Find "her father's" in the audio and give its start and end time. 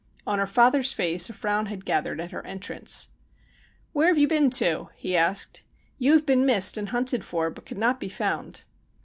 0.39-0.93